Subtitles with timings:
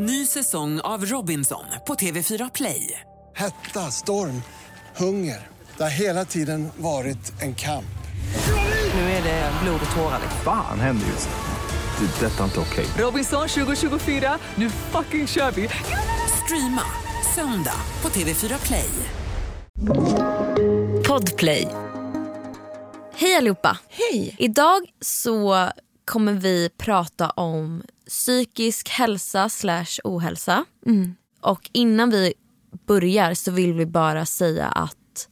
[0.00, 3.00] Ny säsong av Robinson på TV4 Play.
[3.36, 4.42] Hetta, storm,
[4.96, 5.46] hunger.
[5.76, 7.98] Det har hela tiden varit en kamp.
[8.94, 10.20] Nu är det blod och tårar.
[10.44, 12.06] Fan händer just nu.
[12.06, 12.26] Det.
[12.26, 12.86] är Detta är inte okej.
[12.98, 15.68] Robinson 2024, nu fucking kör vi!
[16.44, 16.82] Streama
[17.34, 18.90] söndag på TV4 Play.
[21.08, 21.68] Podplay.
[23.14, 23.78] Hej allihopa!
[23.88, 24.36] Hej!
[24.38, 25.68] Idag så
[26.04, 30.64] kommer vi prata om psykisk hälsa slash ohälsa.
[31.40, 32.34] Och innan vi
[32.86, 35.28] börjar så vill vi bara säga att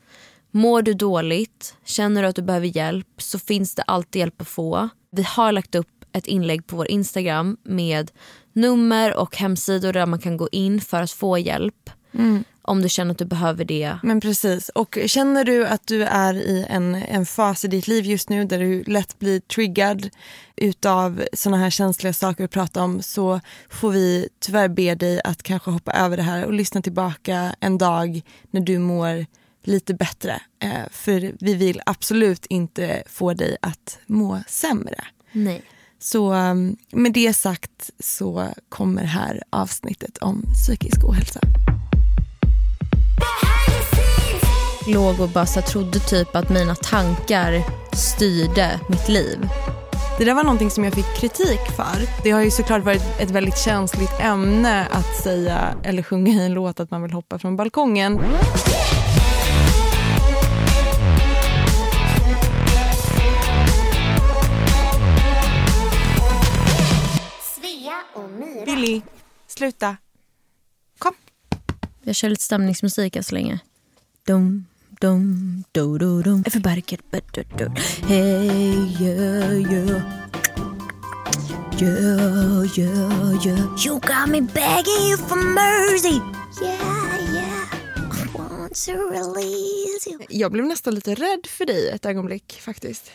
[0.51, 4.49] mår du dåligt, känner du att du behöver hjälp så finns det alltid hjälp att
[4.49, 4.89] få.
[5.13, 8.11] Vi har lagt upp ett inlägg på vår Instagram med
[8.53, 11.91] nummer och hemsidor där man kan gå in för att få hjälp.
[12.67, 13.99] Om du känner att du behöver det.
[14.03, 14.69] Men precis.
[14.69, 18.45] Och känner du att du är i en, en fas i ditt liv just nu
[18.45, 20.11] där du lätt blir triggad
[20.57, 25.43] utav såna här känsliga saker att prata om så får vi tyvärr be dig att
[25.43, 29.27] kanske hoppa över det här och lyssna tillbaka en dag när du mår
[29.63, 30.43] lite bättre.
[30.63, 35.05] Eh, för vi vill absolut inte få dig att må sämre.
[35.33, 35.63] Nej.
[35.99, 41.41] Så um, med det sagt så kommer här avsnittet om psykisk ohälsa.
[44.87, 49.49] Låg och bara trodde typ att mina tankar styrde mitt liv.
[50.19, 52.23] Det där var någonting som jag fick kritik för.
[52.23, 56.55] Det har ju såklart varit ett väldigt känsligt ämne att säga eller sjunga i en
[56.55, 58.21] låt att man vill hoppa från balkongen.
[67.41, 68.65] Svea och Myra.
[68.65, 69.03] Billy,
[69.49, 69.97] sluta.
[72.07, 73.59] Jag kör lite stämningsmusik än så länge.
[74.27, 74.67] Dum,
[75.01, 76.45] dum, do, do, dum.
[76.47, 77.47] Everybody get better.
[77.59, 77.71] Do.
[78.07, 78.47] Hey,
[79.01, 80.03] yeah, yeah.
[81.81, 83.87] Yeah, yeah, yeah.
[83.87, 86.21] You got me begging you for mercy.
[86.63, 87.69] Yeah, yeah.
[88.13, 90.19] I want to release you.
[90.29, 93.13] Jag blev nästan lite rädd för dig ett ögonblick faktiskt.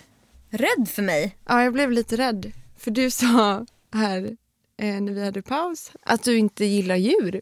[0.50, 1.38] Rädd för mig?
[1.46, 2.52] Ja, jag blev lite rädd.
[2.78, 4.38] För du sa här
[4.78, 7.42] eh, när vi hade paus att du inte gillar djur.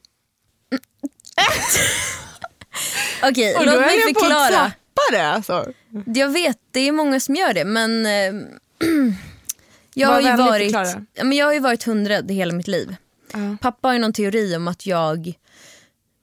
[3.30, 4.72] Okej, då låt mig jag på att förklara.
[5.12, 5.74] det alltså.
[6.06, 8.06] Jag vet, det är många som gör det men
[9.94, 11.06] jag, har ju varit, förklara.
[11.24, 12.96] men jag har ju varit hundrädd hela mitt liv.
[13.34, 13.58] Ja.
[13.62, 15.34] Pappa har ju någon teori om att jag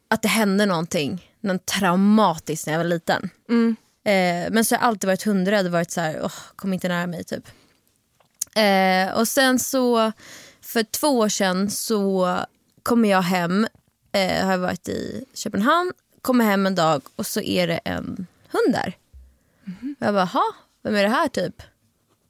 [0.08, 3.30] att det hände någonting något traumatiskt när jag var liten.
[3.48, 3.76] Mm.
[4.04, 6.88] Eh, men så har jag alltid varit hundrädd och varit så här, åh, kom inte
[6.88, 7.48] nära mig typ.
[8.56, 10.12] Eh, och sen så
[10.62, 12.38] för två år sedan så
[12.82, 13.66] kommer jag hem,
[14.16, 18.26] eh, har jag varit i Köpenhamn, kommer hem en dag och så är det en
[18.48, 18.96] hund där.
[20.00, 20.44] Och jag bara, ha,
[20.82, 21.62] vem är det här typ?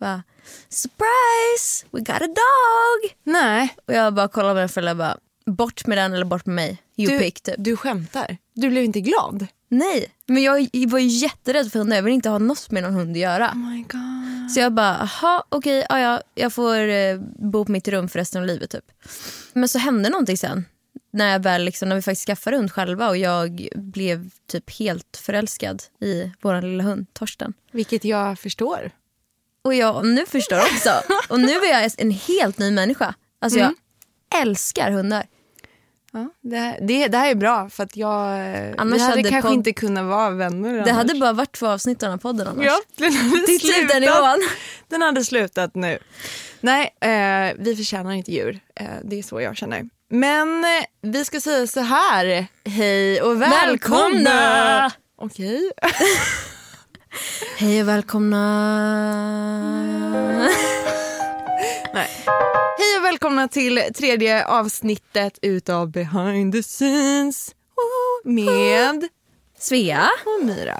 [0.01, 0.23] Bara,
[0.69, 3.15] Surprise, we got a dog!
[3.25, 6.55] Nej, Och jag bara kollar på den föräldrar bara, bort med den eller bort med
[6.55, 6.83] mig.
[6.97, 7.55] You du, pick typ.
[7.59, 8.37] du skämtar.
[8.55, 9.47] Du blev inte glad?
[9.69, 11.97] Nej, men jag var ju jätterädd för hundar.
[11.97, 13.51] Jag vill inte ha något med någon hund att göra.
[13.51, 14.51] Oh my god.
[14.51, 18.41] Så jag bara, aha, okej, ja, jag får eh, bo på mitt rum för resten
[18.41, 18.85] av livet typ.
[19.53, 20.65] Men så hände någonting sen.
[21.17, 25.17] När, jag väl, liksom, när vi faktiskt skaffade hund själva och jag blev typ helt
[25.23, 27.55] förälskad i vår lilla hund, Torsten.
[27.73, 28.91] Vilket jag förstår.
[29.63, 30.91] Och jag nu förstår också.
[31.29, 33.15] Och nu är jag en helt ny människa.
[33.41, 33.75] Alltså jag
[34.43, 35.27] älskar hundar.
[36.13, 38.29] Ja, det, här, det, det här är bra för att jag...
[38.79, 40.93] Annars vi hade, hade kanske inte kunnat vara vänner Det annars.
[40.93, 42.67] hade bara varit två avsnitt av den här podden annars.
[42.67, 44.49] Ja, den hade, Till slut den slutat, nivån.
[44.89, 45.99] den hade slutat nu.
[46.61, 48.61] Nej, eh, vi förtjänar inte djur.
[48.75, 49.89] Eh, det är så jag känner.
[50.11, 52.47] Men eh, vi ska säga så här.
[52.65, 54.31] Hej och välkomna!
[54.31, 54.91] Välkomna!
[55.19, 55.71] Okej.
[57.59, 58.39] Hej och välkomna.
[61.95, 62.11] Nej.
[62.79, 67.55] Hej och välkomna till tredje avsnittet utav Behind the scenes
[68.25, 69.09] med
[69.59, 70.09] Svea.
[70.25, 70.77] och Myra.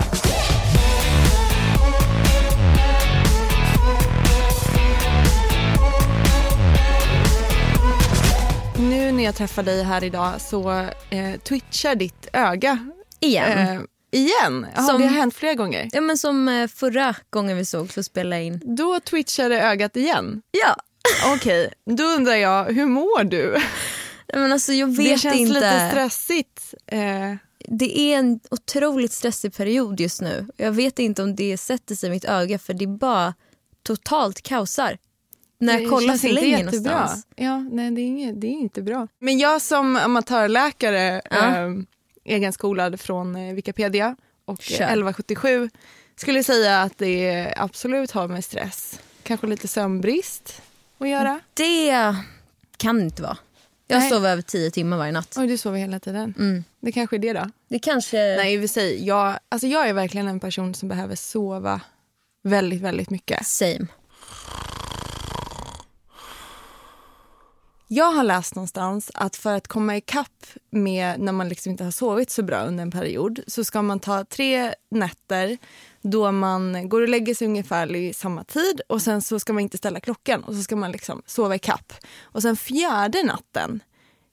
[8.79, 10.71] Nu när jag träffar dig här idag så
[11.11, 12.79] eh, twitchar ditt öga
[13.21, 13.59] Igen.
[13.59, 13.81] eh,
[14.21, 14.67] igen.
[14.77, 15.89] Ja, Som- Det har hänt flera gånger.
[15.93, 18.61] Ja men som eh, förra gången vi såg för att spela in.
[18.77, 20.43] Då twitchade ögat igen.
[20.51, 20.77] Ja.
[21.35, 23.57] Okej, då undrar jag, hur mår du?
[24.35, 25.55] Men alltså jag Det vet känns inte.
[25.55, 26.75] lite stressigt.
[26.87, 27.35] Eh,
[27.69, 30.47] det är en otroligt stressig period just nu.
[30.57, 33.35] Jag vet inte om det sätter sig i mitt öga för det är bara
[33.83, 34.99] totalt kaosar.
[35.59, 36.93] När jag kollar inte länge jättebra.
[36.93, 37.27] någonstans.
[37.37, 39.09] Ja, nej, det, är inget, det är inte bra.
[39.19, 41.57] Men jag som amatörläkare Ja.
[41.57, 41.71] eh,
[42.25, 44.75] egenskolad från eh, Wikipedia och Kör.
[44.75, 45.71] eh, 1177
[46.17, 50.63] skulle säga att det absolut har med stress, kanske lite sömnbrist
[50.99, 51.41] att göra.
[51.55, 52.15] Det
[52.77, 53.37] kan det inte vara.
[53.89, 54.11] Jag Nej.
[54.11, 55.35] sover över tio timmar varje natt.
[55.39, 56.35] Oj, du sover hela tiden.
[56.39, 56.65] Mm.
[56.81, 57.51] Det kanske är det då.
[57.69, 58.17] Det kanske...
[58.17, 59.07] Nej, i och för sig.
[59.07, 61.81] Jag, alltså jag är verkligen en person som behöver sova
[62.43, 63.47] väldigt, väldigt mycket.
[63.47, 63.87] Same.
[67.89, 71.91] Jag har läst någonstans att för att komma ikapp med när man liksom inte har
[71.91, 75.59] sovit så bra under en period så ska man ta tre nätter
[76.03, 79.63] då man går och lägger sig ungefär i samma tid och sen så ska man
[79.63, 81.93] inte ställa klockan och så ska man liksom sova ikapp.
[82.23, 83.83] Och sen fjärde natten,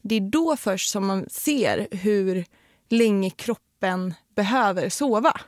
[0.02, 2.46] det är då först som man ser hur
[2.90, 5.40] länge kroppen behöver sova.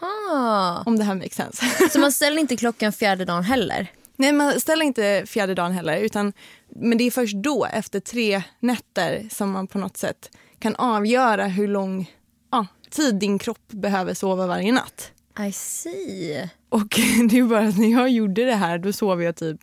[0.00, 0.82] Ah.
[0.86, 1.90] Om det här makes sense.
[1.90, 3.92] Så man ställer inte klockan fjärde dagen heller?
[4.16, 5.96] Nej, man ställer inte fjärde dagen heller.
[5.96, 6.32] Utan,
[6.68, 11.46] men det är först då, efter tre nätter, som man på något sätt kan avgöra
[11.46, 12.10] hur lång
[12.52, 15.10] ja, tid din kropp behöver sova varje natt.
[15.48, 16.50] I see.
[16.68, 16.88] Och
[17.30, 19.60] det är bara att när jag gjorde det här, då sov jag typ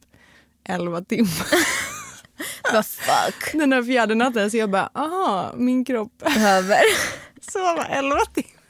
[0.64, 1.48] 11 timmar
[2.74, 3.52] Vad fuck.
[3.54, 4.52] den här fjärde natten.
[4.52, 6.80] Så jag bara, aha, min kropp Behöver.
[7.52, 8.61] sova 11 timmar.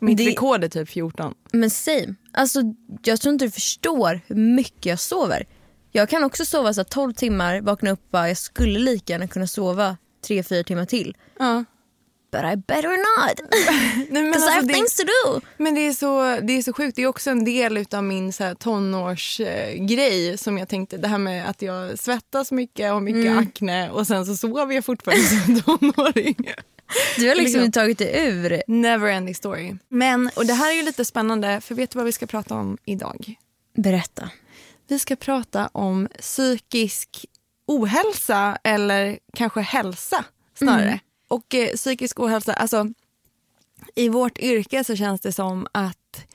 [0.00, 1.34] Mitt Det- rekord är typ 14.
[1.52, 2.14] Men same.
[2.32, 2.60] Alltså,
[3.04, 5.46] jag tror inte du förstår hur mycket jag sover.
[5.92, 9.12] Jag kan också sova så här 12 timmar, vakna upp och bara, jag skulle lika
[9.12, 9.96] gärna kunna sova
[10.28, 11.16] 3-4 timmar till.
[11.38, 11.64] Ja.
[12.32, 13.40] But I better not.
[14.10, 15.40] Nej, men, Because I alltså, have det, things to do.
[15.56, 16.96] men det, är så, det är så sjukt.
[16.96, 20.96] Det är också en del av min så här, tonårsgrej eh, som jag tänkte.
[20.96, 23.38] Det här med att jag svettas mycket och mycket Mm.
[23.38, 26.50] akne och sen så sover jag fortfarande som tonåring.
[27.18, 27.62] Du har liksom Liksom.
[27.62, 28.62] inte tagit dig ur.
[28.66, 29.74] Never ending story.
[29.88, 32.54] Men, och det här är ju lite spännande för vet du vad vi ska prata
[32.54, 33.34] om idag?
[33.76, 34.30] Berätta.
[34.88, 37.26] Vi ska prata om psykisk
[37.66, 40.24] ohälsa eller kanske hälsa
[40.54, 41.00] snarare.
[41.28, 42.86] Och eh, psykisk ohälsa, alltså
[43.94, 46.26] i vårt yrke så känns det som att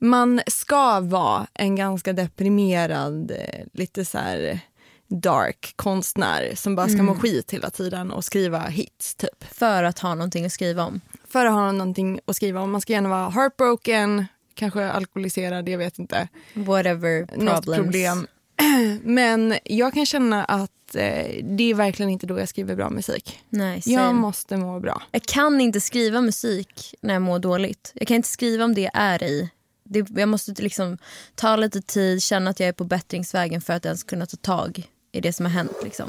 [0.00, 4.60] man ska vara en ganska deprimerad, eh, lite så här
[5.08, 9.44] dark konstnär som bara ska må skit hela tiden och skriva hits typ.
[9.50, 11.00] För att ha någonting att skriva om.
[11.28, 12.70] För att ha någonting att skriva om.
[12.70, 16.28] Man ska gärna vara heartbroken, kanske alkoholiserad, jag vet inte.
[16.54, 17.84] Whatever något problems.
[17.84, 18.26] problem.
[19.02, 23.38] Men jag kan känna att eh, det är verkligen inte då jag skriver bra musik.
[23.48, 23.82] Nej.
[23.84, 25.02] Jag måste må bra.
[25.10, 27.92] Jag kan inte skriva musik när jag mår dåligt.
[27.94, 29.50] Jag kan inte skriva om det är i.
[29.84, 30.98] Det, jag måste liksom
[31.34, 34.88] ta lite tid, känna att jag är på bättringsvägen för att ens kunna ta tag
[35.12, 35.72] i det som har hänt.
[35.84, 36.08] Liksom.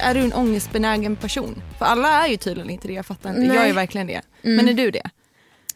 [0.00, 1.62] Är du en ångestbenägen person?
[1.78, 3.40] För alla är ju tydligen inte det, jag fattar inte.
[3.40, 3.56] Nej.
[3.56, 4.22] Jag är verkligen det.
[4.42, 5.10] Men är du det?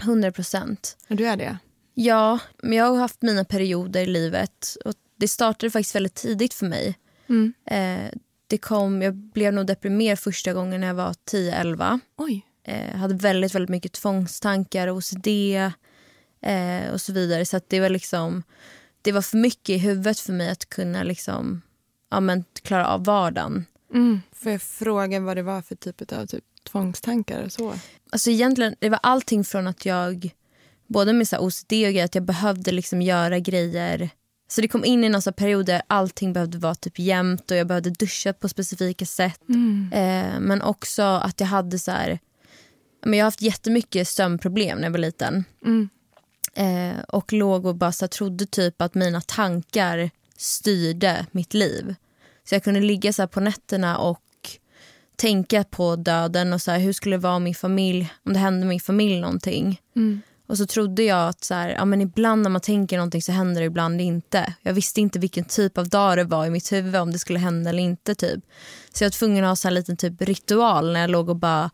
[0.01, 0.97] 100 procent.
[1.09, 1.59] Du är det?
[1.95, 4.77] Ja, men jag har haft mina perioder i livet.
[4.85, 6.99] Och det startade faktiskt väldigt tidigt för mig.
[7.29, 7.53] Mm.
[7.67, 12.01] Eh, det kom, jag blev nog deprimerad första gången när jag var 10-11.
[12.17, 12.47] Oj.
[12.65, 15.27] Eh, hade väldigt, väldigt mycket tvångstankar, OCD
[16.43, 17.45] eh, och så vidare.
[17.45, 18.43] Så det var liksom
[19.03, 21.63] det var för mycket i huvudet för mig att kunna liksom,
[22.11, 23.67] ja, men, klara av vardagen.
[23.95, 24.21] Mm.
[24.33, 27.75] Får jag fråga vad det var för typ av typ, tvångstankar och så?
[28.11, 30.31] Alltså egentligen, det var allting från att jag,
[30.87, 34.11] både med så OCD och grejer, att jag behövde liksom göra grejer.
[34.49, 37.57] Så det kom in i en sån period där allting behövde vara typ jämnt och
[37.57, 39.41] jag behövde duscha på specifika sätt.
[39.93, 42.19] Eh, men också att jag hade så här,
[43.03, 45.45] men jag har haft jättemycket sömnproblem när jag var liten.
[45.65, 45.89] Mm.
[46.55, 51.95] Eh, och låg och bara så trodde typ att mina tankar styrde mitt liv.
[52.45, 54.23] Så jag kunde ligga så på nätterna och
[55.17, 58.39] tänka på döden och så här, hur skulle det vara om min familj, om det
[58.39, 59.81] hände min familj någonting.
[60.47, 63.33] Och så trodde jag att så här, ja, men ibland när man tänker någonting så
[63.33, 64.55] händer det, ibland inte.
[64.63, 67.39] Jag visste inte vilken typ av dag det var i mitt huvud, om det skulle
[67.39, 68.15] hända eller inte.
[68.15, 68.45] typ.
[68.93, 71.29] Så jag var tvungen att ha så här en liten typ ritual när jag låg
[71.29, 71.71] och bara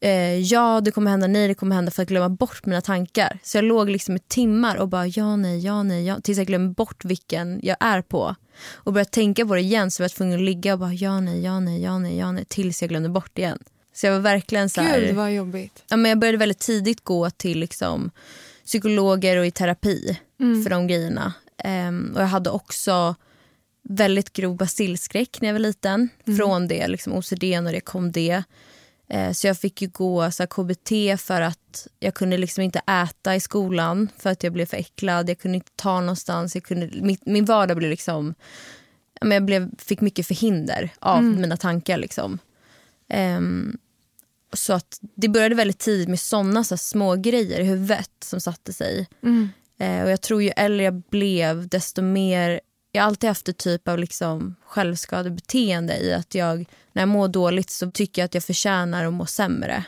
[0.00, 3.38] eh, ja det kommer hända, nej det kommer hända för att glömma bort mina tankar.
[3.42, 6.46] Så jag låg liksom i timmar och bara ja nej, ja nej, ja, tills jag
[6.46, 8.34] glömde bort vilken jag är på.
[8.74, 11.20] Och började tänka på det igen så var jag tvungen att ligga och bara ja
[11.20, 13.58] nej, ja nej, ja nej, ja nej tills jag glömde bort igen.
[13.94, 15.84] Så jag var verkligen så här, Gud vad jobbigt.
[15.88, 18.10] ja, men jag började väldigt tidigt gå till liksom,
[18.64, 20.18] psykologer och i terapi
[20.64, 21.32] för de grejerna.
[21.64, 23.14] Ehm, och jag hade också
[23.82, 26.08] väldigt grov basilskräck när jag var liten.
[26.38, 28.42] Från det, liksom OCD och det kom det.
[29.10, 33.36] Eh, så jag fick ju gå så KBT för att jag kunde liksom inte äta
[33.36, 35.30] i skolan för att jag blev för äcklad.
[35.30, 36.54] Jag kunde inte ta någonstans.
[36.54, 38.34] Jag kunde, min, min vardag blev liksom...
[39.20, 41.98] Jag blev, fick mycket förhinder av mina tankar.
[41.98, 42.38] Liksom.
[43.08, 43.78] Ehm,
[44.52, 48.72] så att det började väldigt tidigt med såna så små grejer i huvudet som satte
[48.72, 49.08] sig.
[49.78, 52.60] Eh, och jag tror ju äldre jag blev desto mer...
[52.92, 56.58] Jag har alltid haft ett typ av liksom självskadebeteende i att jag
[56.92, 59.84] när jag mår dåligt så tycker jag att jag förtjänar att må sämre.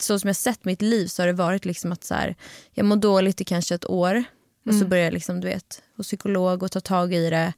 [0.00, 2.36] så som jag sett mitt liv så har det varit liksom att så här,
[2.72, 4.24] jag mår dåligt i kanske ett år
[4.66, 7.52] och så börjar jag liksom, du vet, hos psykolog och ta tag i det.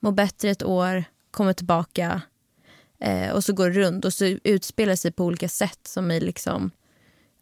[0.00, 2.22] Mår bättre ett år, kommer tillbaka
[3.00, 6.20] eh, och så går det runt och så utspelar sig på olika sätt som i
[6.20, 6.70] liksom,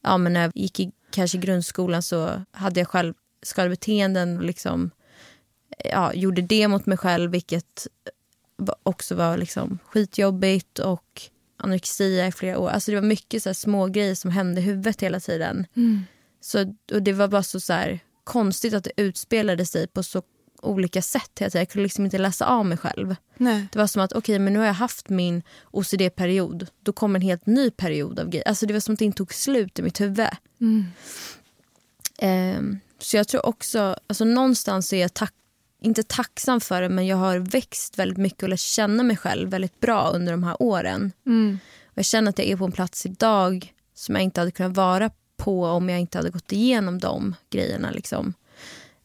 [0.02, 4.90] ja men när jag gick i kanske grundskolan så hade jag själv skadebeteenden och liksom,
[5.78, 7.86] ja, gjorde det mot mig själv vilket
[8.82, 11.22] också var liksom skitjobbigt och
[11.56, 12.70] anorexia i flera år.
[12.70, 15.66] Alltså det var mycket så små grejer som hände i huvudet hela tiden.
[16.40, 20.22] Så, och det var bara så, så här, konstigt att det utspelade sig på så
[20.62, 21.30] olika sätt.
[21.34, 21.50] tiden.
[21.54, 23.16] Jag kunde liksom inte läsa av mig själv.
[23.36, 23.68] Nej.
[23.72, 26.66] Det var som att okej, men nu har jag haft min OCD-period.
[26.82, 28.48] Då kommer en helt ny period av grejer.
[28.48, 30.26] Alltså det var som att det inte tog slut i mitt huvud.
[32.18, 35.34] Ehm, så jag tror också, alltså någonstans är jag tack,
[35.82, 39.50] inte tacksam för det men jag har växt väldigt mycket och lärt känna mig själv
[39.50, 41.12] väldigt bra under de här åren.
[41.84, 44.76] Och jag känner att jag är på en plats idag som jag inte hade kunnat
[44.76, 47.90] vara på om jag inte hade gått igenom de grejerna.
[47.90, 48.34] Liksom.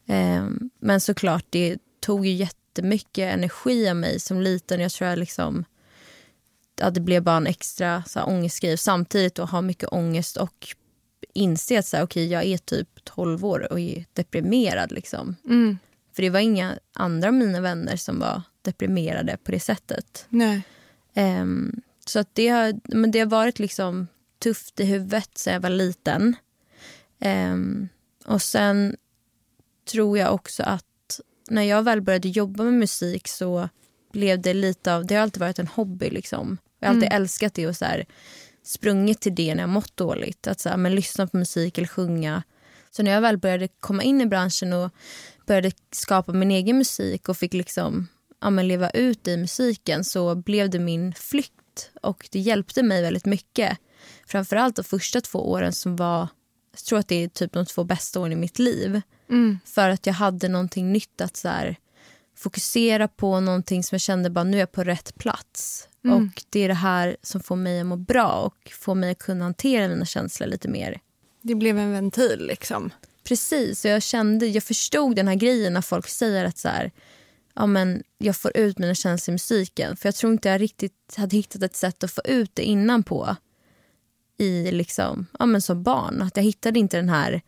[0.06, 4.80] Ehm, men såklart, det tog ju jättemycket energi av mig som liten.
[4.80, 5.64] Jag tror jag liksom,
[6.80, 8.76] att det blev bara en extra så här, ångestgrej.
[8.76, 10.68] Samtidigt att ha mycket ångest och
[11.34, 14.92] inse att så här, okay, jag är typ 12 år och är deprimerad.
[14.92, 15.36] Liksom.
[16.18, 20.26] För det var inga andra av mina vänner som var deprimerade på det sättet.
[20.28, 20.62] Nej.
[21.14, 24.06] Ehm, så att det, har, men det har varit liksom
[24.38, 26.36] tufft i huvudet sedan jag var liten.
[27.20, 27.88] Ehm,
[28.24, 28.96] och sen
[29.90, 33.68] tror jag också att när jag väl började jobba med musik så
[34.12, 36.58] blev det lite av, det har alltid varit en hobby liksom.
[36.78, 38.06] Jag har alltid älskat det och så här,
[38.62, 40.46] sprungit till det när jag mått dåligt.
[40.46, 42.42] Att så här, men lyssna på musik eller sjunga.
[42.90, 44.90] Så när jag väl började komma in i branschen och
[45.48, 48.08] började skapa min egen musik och fick liksom
[48.40, 53.26] ja, leva ut i musiken så blev det min flykt och det hjälpte mig väldigt
[53.26, 53.78] mycket.
[54.26, 56.28] Framförallt de första två åren som var,
[56.72, 59.00] jag tror att det är typ de två bästa åren i mitt liv.
[59.64, 61.76] För att jag hade någonting nytt att så här,
[62.36, 65.88] fokusera på, någonting som jag kände bara nu är jag på rätt plats.
[66.14, 69.18] Och det är det här som får mig att må bra och får mig att
[69.18, 71.00] kunna hantera mina känslor lite mer.
[71.42, 72.90] Det blev en ventil liksom.
[73.28, 76.92] Precis, och jag kände, jag förstod den här grejen när folk säger att så här,
[77.54, 79.96] ja, men jag får ut mina känslor i musiken.
[79.96, 83.02] För jag tror inte jag riktigt hade hittat ett sätt att få ut det innan
[83.02, 83.36] på
[84.38, 86.22] i liksom, ja, men som barn.
[86.22, 87.42] Att jag hittade inte den här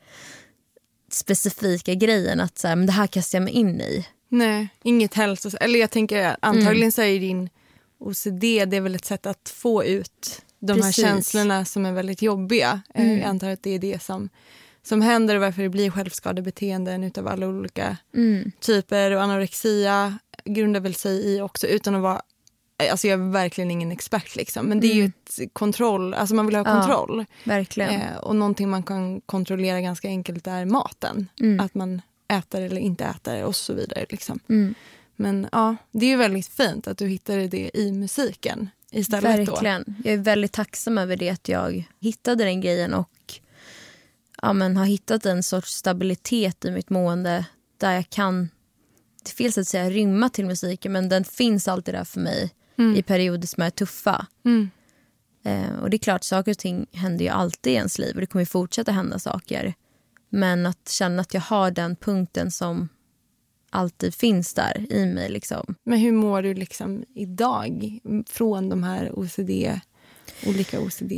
[1.11, 4.07] specifika grejen att så här, men det här kastar jag mig in i.
[4.29, 5.55] Nej, inget hälsos...
[5.55, 7.51] Eller jag tänker antagligen så är din
[7.99, 11.05] OCD det är väl ett sätt att få ut de här Precis.
[11.05, 12.83] känslorna som är väldigt jobbiga.
[12.95, 14.29] Eh, Jag antar att det är det som,
[14.83, 17.97] som händer och varför det blir självskadebeteenden utav alla olika
[18.61, 19.11] typer.
[19.11, 22.23] Och anorexia grundar väl sig i också, utan att vara
[22.91, 24.67] Alltså jag är verkligen ingen expert, liksom.
[24.67, 26.75] men det är ju ett kontroll, alltså man vill ha Ja.
[26.77, 27.25] kontroll.
[27.45, 27.91] Verkligen.
[28.01, 31.29] Eh, och någonting man kan kontrollera ganska enkelt är maten.
[31.61, 34.07] Att man äter eller inte äter och så vidare.
[34.09, 34.41] Liksom.
[34.49, 34.75] Mm.
[35.17, 39.47] Men ja, det är ju väldigt fint att du hittade det i musiken istället.
[39.47, 39.53] Då.
[39.53, 39.97] Verkligen.
[40.05, 43.11] Jag är väldigt tacksam över det att jag hittade den grejen och
[44.43, 47.47] ja, men, har hittat en sorts stabilitet i mitt mående
[47.79, 48.49] där jag kan,
[49.23, 52.21] det är fel sätt att säga rymma till musiken men den finns alltid där för
[52.21, 52.51] mig
[52.97, 54.27] i perioder som är tuffa.
[55.45, 58.21] Eh, och det är klart, saker och ting händer ju alltid i ens liv och
[58.21, 59.75] det kommer ju fortsätta hända saker.
[60.29, 62.89] Men att känna att jag har den punkten som
[63.71, 65.29] alltid finns där i mig.
[65.29, 65.75] Liksom.
[65.85, 69.81] Men hur mår du liksom idag från de här OCD,
[70.47, 71.13] olika OCD?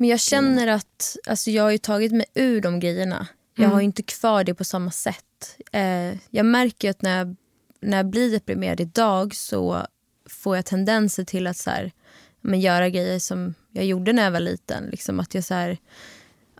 [0.00, 3.26] Men jag känner att alltså, jag har tagit mig ur de grejerna.
[3.56, 5.56] Jag har ju inte kvar det på samma sätt.
[5.72, 7.36] Eh, jag märker att när jag,
[7.80, 9.86] när jag blir deprimerad idag så
[10.26, 11.92] får jag tendenser till att så här,
[12.40, 14.84] men, göra grejer som jag gjorde när jag var liten.
[14.84, 15.78] Liksom att jag så här,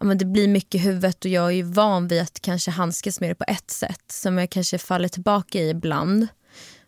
[0.00, 3.20] ja, men det blir mycket i huvudet och jag är van vid att kanske handskas
[3.20, 6.28] med det på ett sätt som jag kanske faller tillbaka i ibland.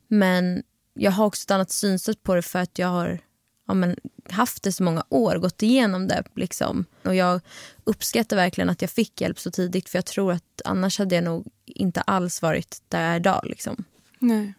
[0.08, 0.62] Men
[0.94, 3.20] jag har också ett annat synsätt på det för att jag har
[3.70, 3.96] ja, men,
[4.28, 6.24] haft det så många år, gått igenom det.
[6.34, 6.84] Liksom.
[7.02, 7.40] Och jag
[7.84, 11.24] uppskattar verkligen att jag fick hjälp så tidigt för jag tror att annars hade jag
[11.24, 13.40] nog inte alls varit där jag är idag.
[13.44, 13.84] Liksom.
[14.18, 14.54] Nej.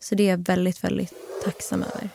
[0.00, 1.12] Så det är jag väldigt, väldigt
[1.44, 2.08] tacksam över.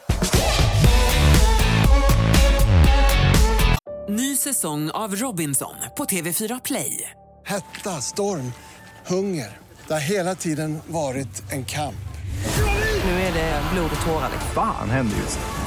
[4.09, 7.11] Ny säsong av Robinson på TV4 Play.
[7.45, 8.53] Hetta, storm,
[9.07, 9.57] hunger.
[9.87, 11.95] Det har hela tiden varit en kamp.
[13.03, 14.31] Nu är det blod och tårar.
[14.53, 15.66] Fan händer just nu.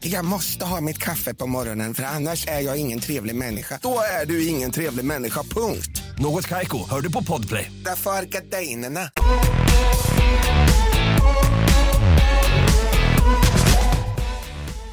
[0.00, 3.78] Jag måste ha mitt kaffe på morgonen för annars är jag ingen trevlig människa.
[3.82, 6.02] Då är du ingen trevlig människa, punkt.
[6.18, 7.72] Något Kaiko, hör du på Podplay.
[7.84, 9.00] Därför är gardinerna.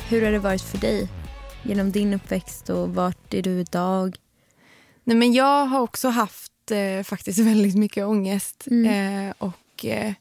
[0.09, 1.07] Hur har det varit för dig
[1.63, 4.15] genom din uppväxt och vart är du idag?
[5.03, 8.67] Nej, men jag har också haft eh, faktiskt väldigt mycket ångest.
[8.67, 10.13] Eh, och eh,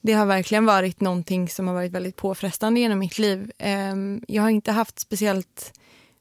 [0.00, 3.52] Det har verkligen varit någonting som har varit väldigt påfrestande genom mitt liv.
[3.58, 3.94] Eh,
[4.28, 5.72] jag har inte haft speciellt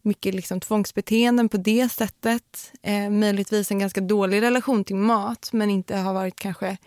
[0.01, 2.71] mycket liksom, tvångsbeteenden på det sättet.
[2.81, 6.77] Eh, möjligtvis en ganska dålig relation till mat men inte har varit kanske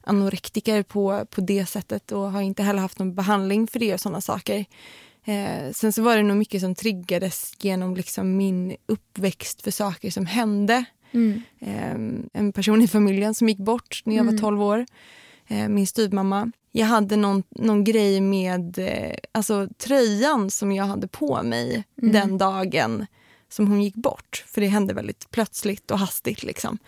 [0.00, 4.00] anorektiker på, på det sättet och har inte heller haft någon behandling för det och
[4.00, 4.64] sådana saker.
[5.24, 10.10] Eh, sen så var det nog mycket som triggades genom liksom min uppväxt för saker
[10.10, 10.84] som hände.
[11.58, 11.94] Eh,
[12.32, 14.86] en person i familjen som gick bort när jag var 12 år.
[15.48, 16.52] Eh, min styvmamma.
[16.72, 22.38] Jag hade någon, någon grej med eh, alltså, tröjan som jag hade på mig den
[22.38, 23.06] dagen
[23.48, 24.44] som hon gick bort.
[24.46, 26.42] För det hände väldigt plötsligt och hastigt.
[26.42, 26.78] Liksom.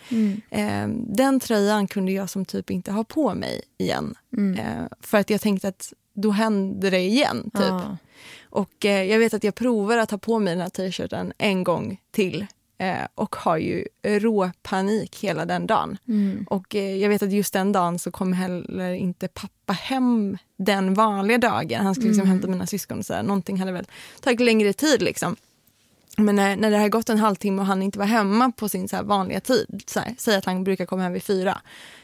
[0.50, 4.14] Eh, den tröjan kunde jag som typ inte ha på mig igen.
[4.58, 7.42] Eh, för att jag tänkte att då händer det igen.
[7.42, 7.62] Typ.
[7.68, 7.96] Ja.
[8.42, 11.64] Och eh, jag vet att jag provar att ha på mig den här t-shirten en
[11.64, 12.46] gång till.
[12.80, 15.98] Eh, och har ju råpanik hela den dagen.
[16.46, 20.94] Och eh, jag vet att just den dagen så kom heller inte pappa hem den
[20.94, 21.84] vanliga dagen.
[21.84, 23.22] Han skulle liksom hämta mina syskon och så här.
[23.22, 23.86] Någonting hade väl
[24.20, 25.36] tagit längre tid liksom.
[26.16, 28.88] Men när, när det hade gått en halvtimme och han inte var hemma på sin
[28.88, 31.60] så vanliga tid, så här, säg att han brukar komma hem vid fyra,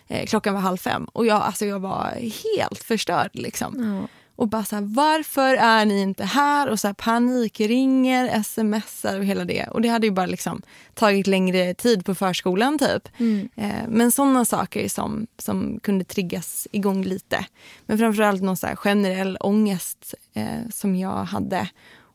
[0.09, 2.11] eh, klockan var halv fem och jag, alltså jag var
[2.55, 3.31] helt förstörd.
[3.33, 4.07] Liksom.
[4.37, 6.69] Och bara så här, varför är ni inte här?
[6.69, 9.67] Och så här panikringer, smsar och hela det.
[9.71, 10.63] Och det hade ju bara liksom
[10.95, 13.09] tagit längre tid på förskolan typ.
[13.57, 17.47] Eh, men sådana saker som, som kunde triggas igång lite.
[17.87, 21.69] Men framförallt någon så generell ångest eh, som jag hade.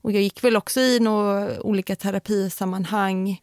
[0.04, 3.41] Och jag gick väl också i några olika terapisammanhang.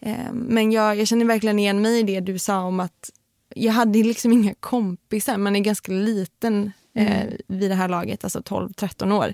[0.00, 3.10] Eh, men jag, jag känner verkligen igen mig i det du sa om att
[3.54, 5.36] jag hade liksom inga kompisar.
[5.36, 9.32] Man är ganska liten eh, vid det här laget, alltså 12-13 år.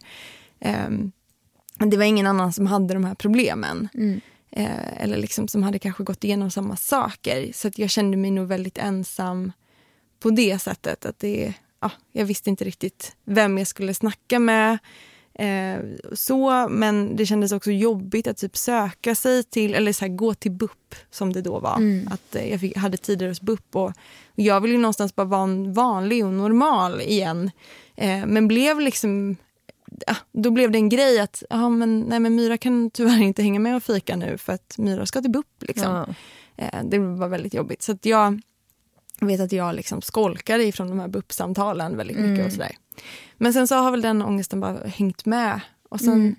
[0.61, 0.89] Eh,
[1.79, 3.89] det var ingen annan som hade de här problemen.
[4.51, 7.53] Eh, eller liksom som hade kanske gått igenom samma saker.
[7.55, 9.53] Så att jag kände mig nog väldigt ensam
[10.21, 11.07] på det sättet.
[11.07, 14.79] Att det, ja, jag visste inte riktigt vem jag skulle snacka med.
[15.39, 15.79] Eh,
[16.13, 20.35] så, men det kändes också jobbigt att typ söka sig till, eller så här, gå
[20.35, 21.79] till BUP som det då var.
[22.11, 23.93] Att eh, Jag fick, hade tider hos BUP och, och
[24.35, 27.51] jag ville ju någonstans bara vara vanlig och normal igen.
[27.97, 29.37] Eh, men blev liksom,
[30.07, 33.43] ja, då blev det en grej att ja, men, nej, men Myra kan tyvärr inte
[33.43, 35.47] hänga med och fika nu för att Myra ska till BUP.
[35.61, 35.93] Liksom.
[35.93, 36.07] Ja.
[36.57, 37.83] Eh, det var väldigt jobbigt.
[37.83, 38.41] Så jag
[39.21, 42.47] vet att jag liksom skolkade ifrån de här BUP-samtalen väldigt mycket.
[42.47, 42.77] och sådär.
[43.37, 45.61] Men sen så har väl den ångesten bara hängt med.
[45.89, 46.37] Och sen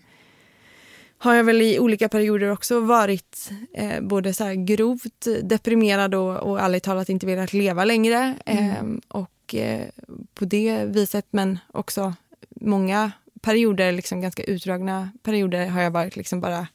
[1.17, 6.59] har jag väl i olika perioder också varit eh, både så grovt deprimerad och, och
[6.59, 8.35] ärligt talat inte velat leva längre.
[8.45, 9.87] Ehm, och eh,
[10.33, 12.13] på det viset, men också
[12.49, 16.67] många perioder, liksom ganska utdragna perioder har jag varit liksom bara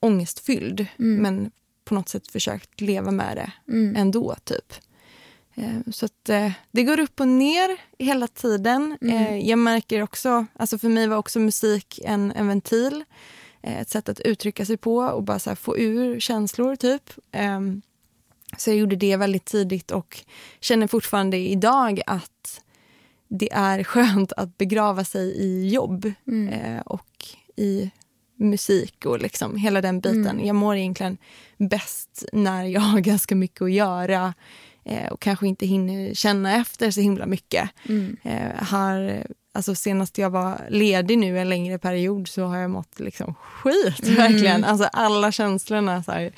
[0.00, 0.86] ångestfylld.
[0.96, 1.50] Men
[1.84, 3.52] på något sätt försökt leva med det
[3.96, 4.74] ändå, typ.
[5.54, 8.98] Eh, Så att, eh, det går upp och ner hela tiden.
[9.00, 13.04] Eh, jag märker också, alltså för mig var också musik en, en ventil.
[13.62, 17.10] Ett sätt att uttrycka sig på och bara här få ur känslor typ.
[17.32, 17.82] Ehm,
[18.56, 20.24] så jag gjorde det väldigt tidigt och
[20.60, 22.60] känner fortfarande idag att
[23.28, 26.04] det är skönt att begrava sig i jobb
[26.50, 27.90] eh, och i
[28.36, 30.40] musik och liksom hela den biten.
[30.46, 31.18] Jag mår egentligen
[31.58, 34.34] bäst när jag har ganska mycket att göra
[34.84, 37.70] eh, och kanske inte hinner känna efter så himla mycket.
[38.22, 43.00] Eh, har, alltså senast jag var ledig nu en längre period så har jag mått
[43.00, 44.64] liksom skit verkligen.
[44.64, 46.32] Alltså alla känslorna så här,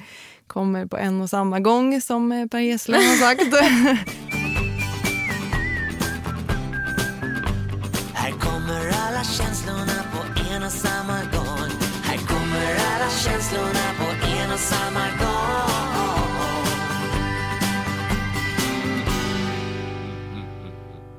[0.46, 3.42] kommer på en och samma gång som eh, Per Gessle har sagt.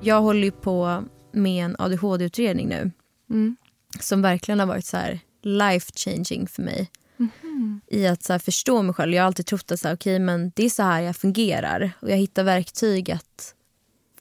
[0.05, 2.91] Jag håller ju på med en ADHD-utredning nu.
[3.99, 6.91] Som verkligen har varit så här life changing för mig.
[7.87, 9.13] I att så förstå mig själv.
[9.13, 11.91] Jag har alltid trott att så här, okay, men det är så här jag fungerar.
[12.01, 13.55] Och jag hittar verktyg att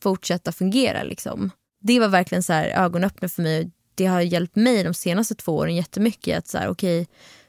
[0.01, 1.03] fortsätta fungera.
[1.03, 1.51] Liksom.
[1.81, 3.71] Det var verkligen så här ögonöppnare för mig.
[3.95, 6.39] Det har hjälpt mig de senaste två åren jättemycket.
[6.39, 7.07] Att så här, okay,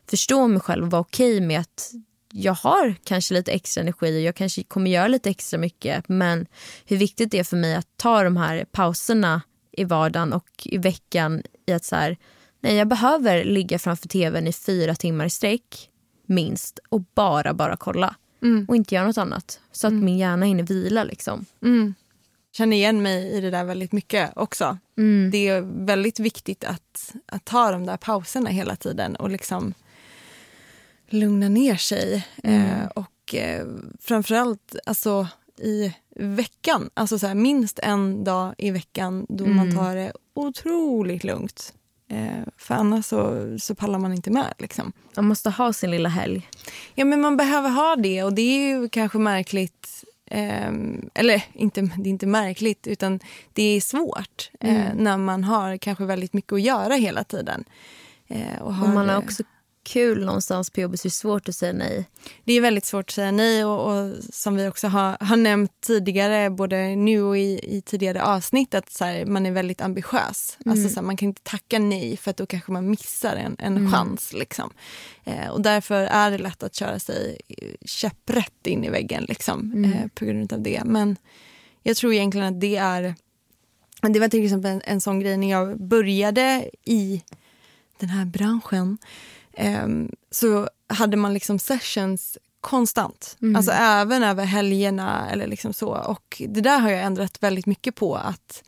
[0.09, 1.91] förstå mig själv och vara okej med att
[2.37, 6.45] jag har kanske lite extra energi och jag kanske kommer göra lite extra mycket men
[6.85, 10.77] hur viktigt det är för mig att ta de här pauserna i vardagen och i
[10.77, 12.17] veckan i att så här,
[12.59, 15.89] nej jag behöver ligga framför tvn i fyra timmar i sträck
[16.25, 18.15] minst och bara bara kolla.
[18.67, 19.59] Och inte göra något annat.
[19.71, 21.45] Så att min hjärna hinner vila liksom.
[22.51, 24.77] känner igen mig i det där väldigt mycket också.
[25.31, 29.73] Det är väldigt viktigt att, att ta de där pauserna hela tiden och liksom
[31.09, 32.27] lugna ner sig.
[32.43, 33.65] Eh, och eh,
[34.01, 39.95] framförallt alltså, i veckan, alltså så här, minst en dag i veckan då man tar
[39.95, 41.73] det otroligt lugnt.
[42.07, 44.53] Eh, för annars så, så pallar man inte med.
[44.57, 44.93] Liksom.
[45.15, 46.49] Man måste ha sin lilla helg.
[46.95, 50.03] Ja, men man behöver ha det och det är ju kanske märkligt.
[50.25, 53.19] ehm, eller inte, det är inte märkligt, utan
[53.53, 57.63] det är svårt eh, när man har kanske väldigt mycket att göra hela tiden.
[58.27, 59.43] Eh, och har, Och man har eh, också
[59.85, 62.09] kul någonstans på jobbet så det är svårt att säga nej.
[62.43, 65.71] Det är väldigt svårt att säga nej och, och som vi också har, har nämnt
[65.81, 70.57] tidigare, både nu och i, i tidigare avsnitt, att så här, man är väldigt ambitiös.
[70.65, 73.55] Alltså, så här, man kan inte tacka nej för att då kanske man missar en,
[73.59, 74.33] en chans.
[74.33, 74.73] Liksom.
[75.23, 79.85] Eh, och därför är det lätt att köra sig eh, käpprätt in i väggen liksom,
[79.85, 80.81] eh, på grund av det.
[80.85, 81.17] Men
[81.83, 83.15] jag tror egentligen att det är
[84.01, 87.23] det var till exempel en, en sån grej när jag började i
[87.99, 88.97] den här branschen
[90.31, 93.37] så hade man liksom sessions konstant.
[93.55, 95.89] Alltså även över helgerna eller liksom så.
[95.89, 98.15] Och det där har jag ändrat väldigt mycket på.
[98.15, 98.63] Att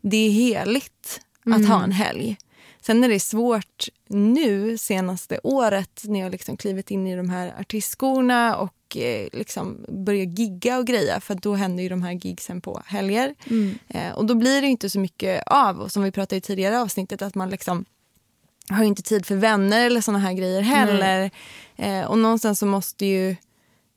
[0.00, 1.20] det är heligt
[1.54, 2.36] att ha en helg.
[2.80, 7.54] Sen är det svårt nu senaste året när jag liksom klivit in i de här
[7.60, 12.60] artistskorna och eh, liksom börjar gigga och greja för då händer ju de här gigsen
[12.60, 13.34] på helger.
[13.88, 16.80] Eh, och då blir det inte så mycket av, och som vi pratade i tidigare
[16.80, 17.84] avsnittet, att man liksom
[18.74, 21.30] har ju inte tid för vänner eller såna här grejer heller.
[21.76, 23.36] Eh, och någonstans så måste ju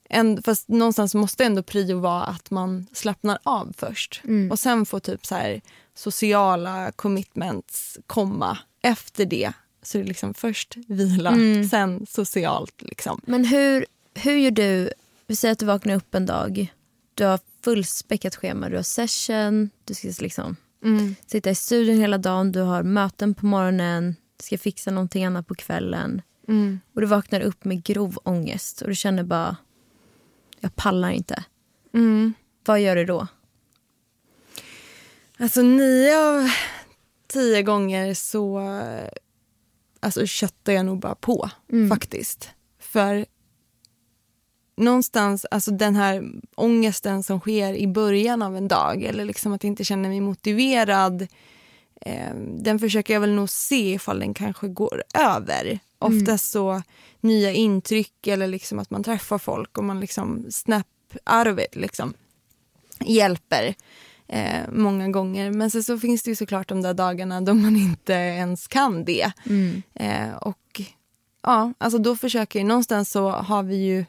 [0.09, 4.21] en, fast någonstans måste ändå prio vara att man slappnar av först.
[4.51, 5.61] Och sen får typ så här
[5.95, 9.53] sociala commitments komma efter det.
[9.81, 11.31] Så det är liksom först vila,
[11.71, 12.81] sen socialt.
[12.81, 13.21] Liksom.
[13.25, 14.89] Men hur, hur gör du?
[15.27, 16.73] Vi säger att du vaknar upp en dag.
[17.13, 18.69] Du har fullspäckat schema.
[18.69, 20.55] Du har session, du ska liksom
[21.25, 22.51] sitta i studion hela dagen.
[22.51, 26.21] Du har möten på morgonen, ska fixa någonting annat på kvällen.
[26.93, 29.57] Och du vaknar upp med grov ångest och du känner bara,
[30.59, 31.43] jag pallar inte.
[32.65, 33.27] Vad gör du då?
[35.37, 36.49] Alltså nio av
[37.27, 38.59] tio gånger så
[39.99, 41.49] alltså, köttar jag nog bara på
[41.89, 42.49] faktiskt.
[42.79, 43.25] För
[44.77, 49.63] någonstans, alltså den här ångesten som sker i början av en dag eller liksom att
[49.63, 51.27] jag inte känner mig motiverad
[52.05, 55.79] eh, den försöker jag väl nog se ifall den kanske går över.
[55.99, 56.81] Oftast så
[57.21, 61.75] nya intryck eller liksom att man träffar folk och man liksom snap out of it
[61.75, 62.13] liksom
[62.99, 63.75] hjälper
[64.27, 65.51] eh, många gånger.
[65.51, 69.05] Men sen så finns det ju såklart de där dagarna då man inte ens kan
[69.05, 69.31] det.
[69.93, 70.81] Eh, och
[71.43, 74.05] ja, alltså då försöker jag, någonstans så har vi ju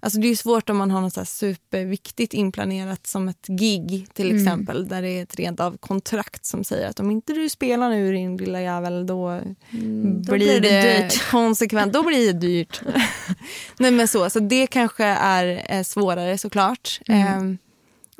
[0.00, 4.36] Alltså det är svårt om man har något så superviktigt inplanerat som ett gig till
[4.36, 7.90] exempel där det är ett rent av kontrakt som säger att om inte du spelar
[7.90, 11.22] nu din lilla jävel då, blir, blir det det, dyrt.
[11.30, 11.92] konsekvent.
[11.92, 12.82] Då blir det dyrt.
[13.78, 17.00] Nej men så, så det kanske är eh, svårare såklart.
[17.08, 17.58] Ehm,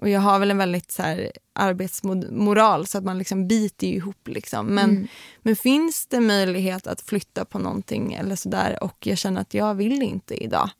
[0.01, 4.29] och jag har väl en väldigt så här, arbetsmoral så att man liksom biter ihop.
[4.29, 4.67] Liksom.
[4.67, 5.09] Men,
[5.43, 9.75] men finns det möjlighet att flytta på någonting eller sådär och jag känner att jag
[9.75, 10.71] vill inte idag.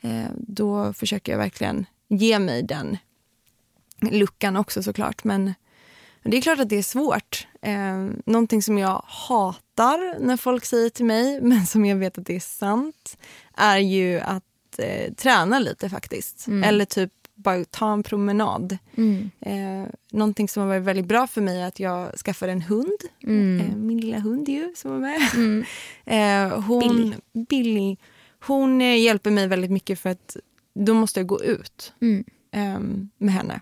[0.00, 2.98] Eh, då försöker jag verkligen ge mig den
[4.00, 5.24] luckan också såklart.
[5.24, 5.44] Men,
[6.22, 7.46] men det är klart att det är svårt.
[7.62, 12.26] Eh, någonting som jag hatar när folk säger till mig, men som jag vet att
[12.26, 13.18] det är sant,
[13.54, 14.44] är ju att
[14.78, 16.48] eh, träna lite faktiskt.
[16.64, 18.78] Eller typ bara ta en promenad.
[19.40, 22.98] Eh, någonting som har varit väldigt bra för mig är att jag skaffade en hund.
[23.20, 25.64] Eh, min lilla hund ju, som var med.
[26.52, 27.14] eh, hon,
[27.48, 27.96] Billy.
[28.46, 30.36] Hon eh, hjälper mig väldigt mycket för att
[30.74, 31.92] då måste jag gå ut
[32.50, 32.80] eh,
[33.18, 33.60] med henne.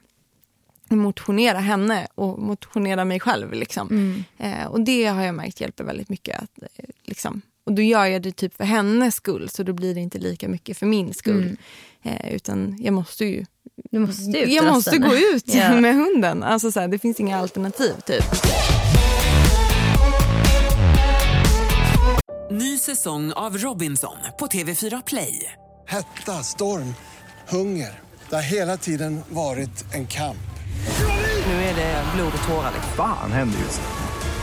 [0.91, 3.53] Motionera henne och motionera mig själv.
[3.53, 3.89] Liksom.
[4.39, 6.43] Eh, och det har jag märkt hjälper väldigt mycket.
[6.43, 9.95] Att, eh, liksom, och då gör jag det typ för hennes skull så då blir
[9.95, 11.57] det inte lika mycket för min skull.
[12.03, 13.45] Eh, utan jag måste ju
[13.91, 15.09] Du måste ut jag måste resten.
[15.09, 15.81] gå ut Ja.
[15.81, 16.43] med hunden.
[16.43, 17.93] Alltså så här, det finns inga alternativ.
[18.07, 18.25] typ.
[22.51, 25.53] Ny säsong av Robinson på TV4 Play.
[25.89, 26.95] Hetta, storm,
[27.49, 28.01] hunger.
[28.31, 30.37] Det har hela tiden varit en kamp.
[31.47, 32.73] Nu är det blod och tårar.
[32.97, 34.06] Fan händer just nu.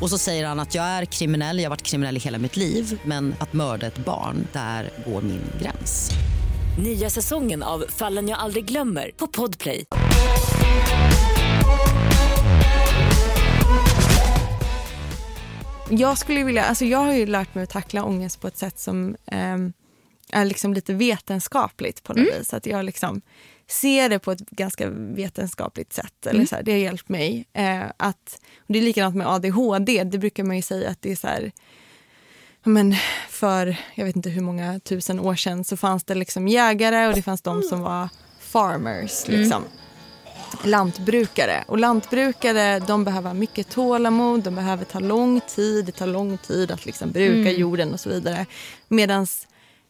[0.00, 2.56] Och så säger han att jag är kriminell, jag har varit kriminell i hela mitt
[2.56, 6.10] liv men att mörda ett barn, där går min gräns.
[6.78, 9.84] Nya säsongen av Fallen jag aldrig glömmer på Podplay.
[15.90, 18.78] Jag skulle vilja, alltså jag har ju lärt mig att tackla ångest på ett sätt
[18.78, 19.72] som ehm,
[20.32, 22.38] är liksom lite vetenskapligt på något Mm.
[22.38, 22.54] vis.
[22.54, 23.20] Att jag liksom
[23.70, 26.26] ser det på ett ganska vetenskapligt sätt.
[26.26, 26.46] Eller Mm.
[26.46, 27.46] så här, det har hjälpt mig.
[27.52, 30.04] Eh, att, och det är likadant med ADHD.
[30.04, 31.52] Det brukar man ju säga att det är så här,
[32.64, 32.94] men
[33.28, 37.14] för jag vet inte hur många tusen år sedan så fanns det liksom jägare och
[37.14, 38.08] det fanns de som var
[38.40, 39.28] farmers.
[39.28, 39.40] Mm.
[39.40, 39.64] Liksom.
[40.64, 41.64] Lantbrukare.
[41.68, 46.70] Och lantbrukare de behöver mycket tålamod, de behöver ta lång tid, det tar lång tid
[46.70, 47.60] att liksom bruka Mm.
[47.60, 48.46] jorden och så vidare.
[48.88, 49.26] Medan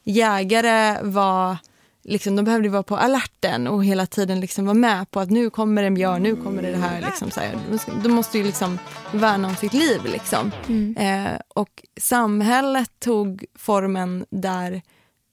[0.04, 1.56] jägare var
[2.02, 5.50] Liksom, de behövde vara på alerten och hela tiden liksom vara med på att nu
[5.50, 7.00] kommer en björn, nu kommer det här.
[7.00, 7.58] Liksom, så här.
[8.02, 8.78] De, måste ju liksom
[9.12, 10.00] värna om sitt liv.
[10.04, 10.50] Liksom.
[10.96, 14.82] Eh, och samhället tog formen där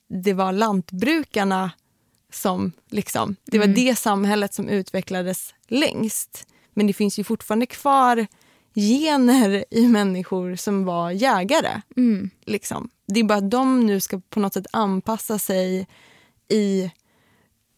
[0.09, 1.71] det var lantbrukarna
[2.33, 3.75] som liksom, det var Mm.
[3.75, 6.47] det samhället som utvecklades längst.
[6.73, 8.27] Men det finns ju fortfarande kvar
[8.75, 11.81] gener i människor som var jägare.
[11.97, 12.29] Mm.
[12.45, 12.89] Liksom.
[13.07, 15.87] Det är bara att de nu ska på något sätt anpassa sig
[16.49, 16.91] i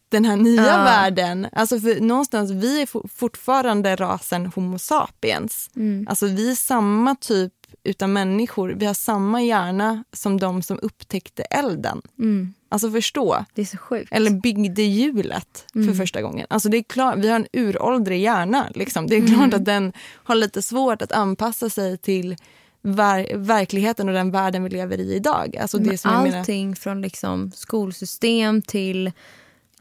[0.10, 0.78] den här nya Ja.
[0.84, 1.48] världen.
[1.52, 5.70] Alltså för någonstans, vi är for- fortfarande rasen Homo sapiens.
[5.76, 6.08] Mm.
[6.10, 7.54] Alltså vi är samma typ
[7.84, 8.70] utav människor.
[8.78, 12.02] Vi har samma hjärna som de som upptäckte elden.
[12.20, 12.54] Mm.
[12.70, 13.46] Alltså förstå.
[13.54, 14.12] Det är så sjukt.
[14.12, 15.96] Eller byggde hjulet för Mm.
[15.98, 16.48] första gången.
[16.50, 18.70] Alltså det är klart, vi har en uråldrig hjärna.
[18.76, 19.08] Liksom.
[19.08, 19.54] Det är klart Mm.
[19.56, 22.36] att den har lite svårt att anpassa sig till
[22.82, 25.58] ver- verkligheten och den världen vi lever i idag.
[25.58, 29.12] Alltså det Men som jag menar, allting från liksom skolsystem till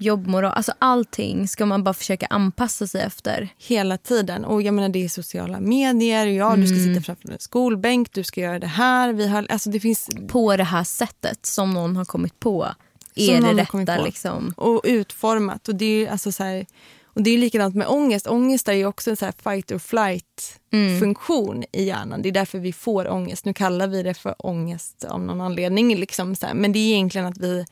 [0.00, 3.48] jobbmoral, alltså allting ska man bara försöka anpassa sig efter.
[3.58, 4.44] hela tiden.
[4.44, 6.94] Och jag menar det är sociala medier, ja du ska Mm.
[6.94, 9.12] sitta framför en skolbänk, du ska göra det här.
[9.12, 12.68] Vi har, alltså det finns På det här sättet som någon har kommit på
[13.16, 14.04] Som är någon det rätta.
[14.04, 14.54] Liksom.
[14.56, 15.68] och utformat.
[15.68, 16.66] Och det är alltså så här,
[17.18, 18.26] och det är likadant med ångest.
[18.26, 21.00] Ångest är ju också en så fight or flight Mm.
[21.00, 22.22] funktion i hjärnan.
[22.22, 23.44] Det är därför vi får ångest.
[23.44, 25.96] Nu kallar vi det för ångest av någon anledning.
[25.96, 26.54] Liksom så här.
[26.54, 27.64] Men det är egentligen att vi,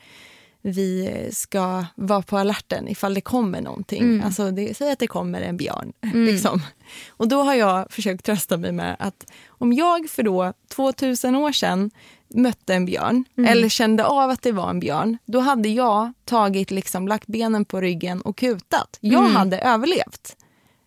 [0.67, 4.03] vi ska vara på alerten ifall det kommer någonting.
[4.03, 4.27] Mm.
[4.27, 5.93] Alltså det, säg att det kommer en björn.
[6.03, 6.25] Mm.
[6.27, 6.63] Liksom.
[7.09, 11.53] Och då har jag försökt trösta mig med att om jag för då 2000 år
[11.53, 11.91] sedan
[12.29, 13.51] mötte en björn Mm.
[13.53, 17.65] eller kände av att det var en björn, då hade jag tagit liksom, lagt benen
[17.65, 18.99] på ryggen och kutat.
[19.01, 19.37] Jag Mm.
[19.37, 20.37] hade överlevt.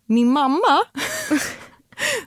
[0.06, 0.78] Min mamma,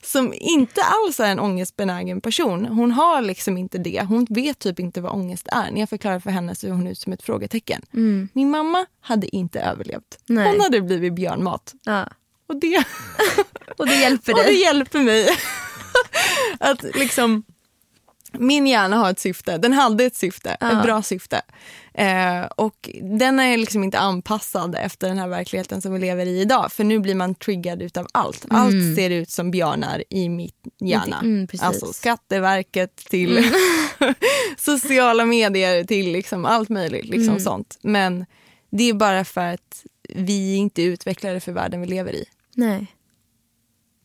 [0.04, 4.04] som inte alls är en ångestbenägen person, hon har liksom inte det.
[4.10, 5.72] Hon vet typ inte vad ångest är.
[5.72, 7.82] När jag förklarar för henne så är hon ut som ett frågetecken.
[7.94, 8.30] Mm.
[8.34, 10.18] Min mamma hade inte överlevt.
[10.26, 10.52] Nej.
[10.52, 11.74] Hon hade blivit björnmat.
[11.84, 12.10] Ja.
[12.48, 12.84] Och det,
[13.78, 14.62] Och det hjälper och det dig.
[14.62, 15.30] hjälper mig.
[16.60, 17.44] att liksom,
[18.32, 19.58] min hjärna har ett syfte.
[19.58, 20.72] Den hade ett syfte, Ja.
[20.78, 21.42] ett bra syfte.
[21.94, 26.42] Eh, och den är liksom inte anpassad efter den här verkligheten som vi lever i
[26.42, 26.72] idag.
[26.72, 28.46] För nu blir man triggad utav allt.
[28.46, 28.62] Mm.
[28.62, 31.20] Allt ser ut som björnar i mitt hjärna.
[31.20, 33.46] Mm, alltså Skatteverket till
[34.58, 37.06] sociala medier till liksom allt möjligt.
[37.06, 37.40] Liksom Mm.
[37.40, 37.78] sånt.
[37.82, 38.26] Men
[38.70, 42.26] det är bara för att vi inte är utvecklade för världen vi lever i.
[42.56, 42.88] Nej,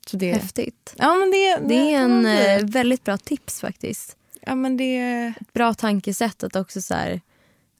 [0.07, 0.95] Så det, häftigt.
[0.99, 4.17] ja, men det, Det är kan en eh, väldigt bra tips faktiskt.
[4.41, 5.33] Ja, men det...
[5.53, 7.21] Bra tankesätt att också så här,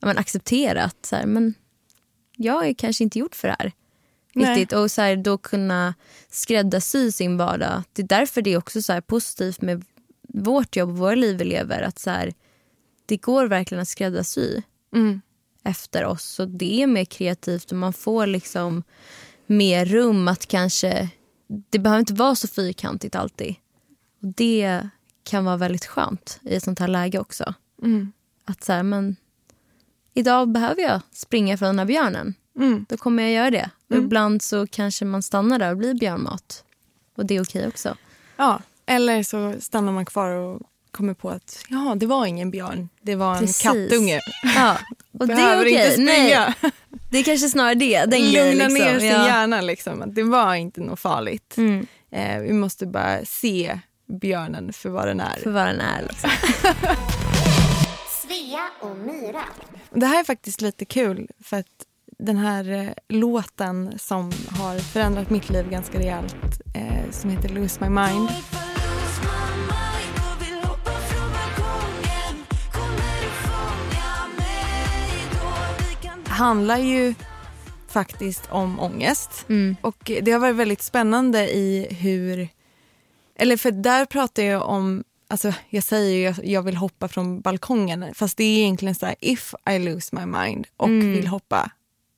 [0.01, 1.55] men acceptera att så här, men
[2.37, 3.73] jag är kanske inte gjort för det här.
[4.35, 4.73] Riktigt.
[4.73, 5.95] Och så här, då kunna
[6.31, 7.83] skräddarsy sin vardag.
[7.93, 9.85] Det är därför det är också så här positivt med
[10.29, 11.83] vårt jobb och våra liv vi lever.
[11.83, 12.35] Att så här,
[13.07, 14.63] det går verkligen att skräddarsy
[14.95, 15.21] Mm.
[15.65, 16.23] efter oss.
[16.25, 18.83] Så det är mer kreativt och man får liksom
[19.47, 21.09] mer rum att kanske...
[21.71, 23.55] Det behöver inte vara så fyrkantigt alltid.
[24.23, 24.89] Och Det
[25.23, 27.55] kan vara väldigt skönt i ett sånt här läge också.
[27.83, 28.13] Mm.
[28.45, 29.17] Att så här, men
[30.15, 32.35] idag behöver jag springa från den här björnen.
[32.59, 32.87] Mm.
[32.89, 33.71] Då kommer jag göra det.
[33.91, 34.05] Mm.
[34.05, 36.65] ibland så kanske man stannar där och blir björnmat.
[37.17, 37.97] Och det är okej också.
[38.37, 42.89] Ja, eller så stannar man kvar och kommer på att ja, det var ingen björn,
[43.03, 43.63] det var en Precis.
[43.63, 44.21] kattunge.
[44.57, 44.79] Ja,
[45.19, 45.91] och det är okej.
[45.93, 46.07] springa.
[46.07, 46.55] Nej,
[47.11, 47.99] det är kanske snarare det.
[48.05, 48.85] Den grejen, Lugna liksom.
[48.93, 49.27] ner sin Ja.
[49.27, 49.61] hjärna.
[49.61, 51.55] Liksom, att det var inte något farligt.
[51.57, 51.87] Mm.
[52.11, 53.81] Eh, vi måste bara se
[54.21, 55.39] björnen för vad den är.
[55.43, 56.03] För vad den är.
[56.03, 56.31] Liksom.
[58.49, 59.45] Svea och Myra.
[59.91, 61.87] Det här är faktiskt lite kul för att
[62.19, 67.81] den här eh, låten som har förändrat mitt liv ganska rejält eh, som heter Lose
[67.81, 68.29] My Mind.
[76.29, 77.15] handlar ju
[77.89, 79.47] faktiskt om ångest.
[79.81, 82.49] Och det har varit väldigt spännande i hur...
[83.35, 85.05] Eller för där pratar jag om...
[85.29, 89.07] Alltså jag säger ju att jag vill hoppa från balkongen fast det är egentligen så
[89.07, 91.13] här if I lose my mind och Mm.
[91.13, 91.71] vill hoppa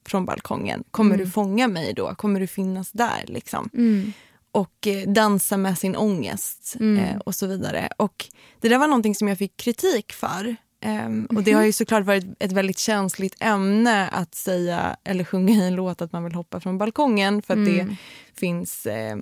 [0.07, 1.27] från balkongen, kommer Mm.
[1.27, 2.15] du fånga mig då?
[2.15, 3.25] Kommer du finnas där?
[3.27, 3.71] liksom?
[3.75, 4.13] Mm.
[4.53, 6.99] och eh, dansa med sin ångest Mm.
[7.05, 7.89] eh, och så vidare.
[7.97, 8.27] Och
[8.61, 10.57] det där var någonting som jag fick kritik för.
[10.81, 11.59] Ehm, och det Mhm.
[11.59, 16.03] har ju såklart varit ett väldigt känsligt ämne att säga eller sjunga i en låt
[16.03, 17.89] att man vill hoppa från balkongen för att Mm.
[17.89, 17.97] det
[18.41, 19.17] finns eh,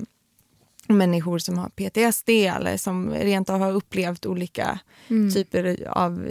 [0.88, 5.34] människor som har PTSD eller som rent av har upplevt olika Mm.
[5.34, 6.28] typer av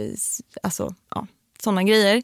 [0.62, 1.26] alltså, ja,
[1.62, 2.22] såna grejer.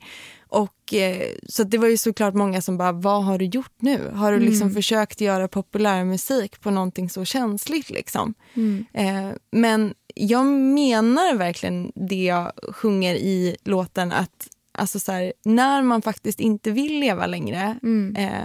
[0.49, 4.11] Och, eh, så det var ju såklart många som bara, vad har du gjort nu?
[4.14, 4.75] Har du liksom Mm.
[4.75, 7.90] försökt göra populärmusik på någonting så känsligt?
[7.90, 8.35] Liksom?
[8.55, 8.85] Mm.
[8.92, 15.83] Eh, men jag menar verkligen det jag sjunger i låten att alltså så här, när
[15.83, 18.16] man faktiskt inte vill leva längre Mm.
[18.16, 18.44] eh,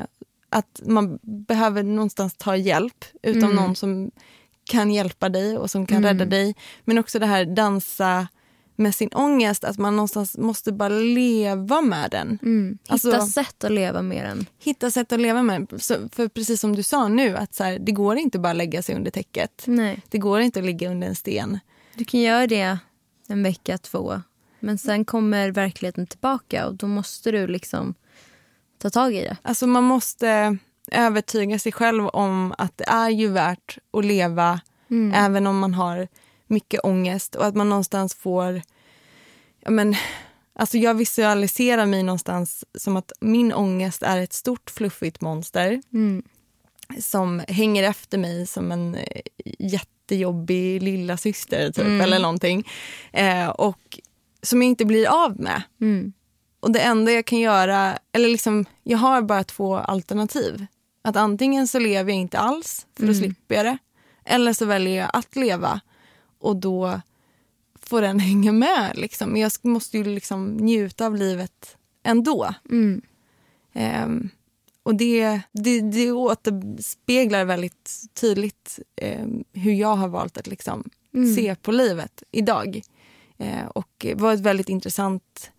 [0.49, 3.55] att man behöver någonstans ta hjälp utav Mm.
[3.55, 4.11] någon som
[4.63, 6.07] kan hjälpa dig och som kan Mm.
[6.07, 6.55] rädda dig.
[6.85, 8.27] Men också det här dansa
[8.75, 12.39] med sin ångest, att man någonstans måste bara leva med den.
[12.41, 12.77] Mm.
[12.83, 14.45] Hitta Alltså- sätt att leva med den.
[14.59, 15.79] Hitta sätt att leva med den.
[15.79, 18.57] Så, för precis som du sa nu, att så här, det går inte bara att
[18.57, 19.63] lägga sig under täcket.
[19.67, 20.01] Nej.
[20.09, 21.59] Det går inte att ligga under en sten.
[21.95, 22.77] Du kan göra det
[23.27, 24.21] en vecka, två.
[24.59, 27.93] Men sen kommer verkligheten tillbaka och då måste du liksom
[28.79, 29.37] ta tag i det.
[29.41, 30.57] Alltså man måste
[30.91, 34.59] övertyga sig själv om att det är ju värt att leva
[34.91, 35.13] Mm.
[35.25, 36.07] även om man har
[36.47, 38.61] mycket ångest och att man någonstans får...
[39.59, 39.95] Ja men,
[40.53, 46.23] alltså jag visualiserar mig någonstans som att min ångest är ett stort fluffigt monster Mm.
[46.99, 49.21] som hänger efter mig som en eh,
[49.59, 52.01] jättejobbig lilla syster typ, Mm.
[52.01, 52.67] eller någonting.
[53.13, 53.99] Eh, och
[54.41, 55.61] som jag inte blir av med.
[55.81, 56.13] Mm.
[56.59, 60.65] Och det enda jag kan göra, eller liksom, jag har bara två alternativ.
[61.01, 63.21] Att antingen så lever jag inte alls, för då Mm.
[63.23, 63.77] slipper jag det.
[64.25, 65.81] Eller så väljer jag att leva
[66.39, 67.01] och då
[67.81, 68.91] får den hänga med.
[68.97, 69.29] Liksom.
[69.29, 72.53] Men jag måste ju liksom njuta av livet ändå.
[72.69, 73.01] Mm.
[73.73, 74.29] Ehm,
[74.83, 81.35] och det, det, det återspeglar väldigt tydligt ehm, hur jag har valt att liksom Mm.
[81.35, 82.81] se på livet idag.
[83.37, 85.51] Eh, och det var ett väldigt intressant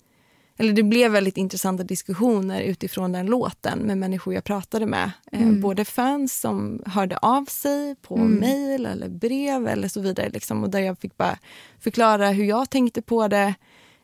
[0.61, 5.11] eller det blev väldigt intressanta diskussioner utifrån den låten med människor jag pratade med.
[5.33, 5.61] Eh, Mm.
[5.61, 8.33] Både fans som hörde av sig på Mm.
[8.35, 10.29] mejl eller brev eller så vidare.
[10.29, 11.39] Liksom, och där jag fick bara
[11.81, 13.55] förklara hur jag tänkte på det.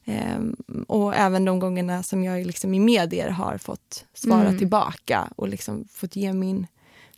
[0.04, 0.38] Eh,
[0.86, 4.58] och även de gångerna som jag liksom i medier har fått svara Mm.
[4.58, 6.66] tillbaka och liksom fått ge min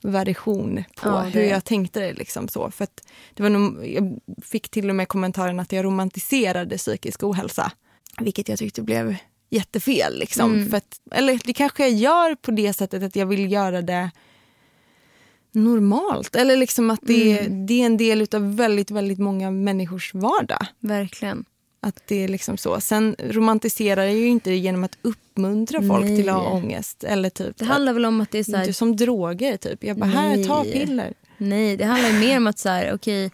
[0.03, 2.13] version på Ja, hur jag tänkte det.
[2.13, 2.71] Liksom så.
[2.71, 7.23] För att det var nog, jag fick till och med kommentaren att jag romantiserade psykisk
[7.23, 7.73] ohälsa.
[8.21, 9.17] Vilket jag tyckte blev
[9.51, 10.19] jättefel.
[10.19, 10.53] Liksom.
[10.55, 10.71] Mm.
[10.71, 14.11] För att, eller det kanske jag gör på det sättet att jag vill göra det
[15.53, 16.37] normalt.
[16.37, 17.67] Eller liksom att det, Mm.
[17.67, 20.67] det är en del av väldigt, väldigt många människors vardag.
[20.81, 21.45] Verkligen.
[21.81, 22.81] Att det är liksom så.
[22.81, 26.17] Sen romantiserar jag ju inte genom att uppmuntra folk Nej.
[26.17, 27.05] till att ha ångest.
[27.05, 28.63] Eller typ, Det handlar väl om att det är så här...
[28.63, 29.85] Inte som droger typ.
[29.85, 30.73] Jag bara, här, ta Nej.
[30.73, 31.15] piller.
[31.39, 33.31] Nej, det handlar mer om att så här, okej,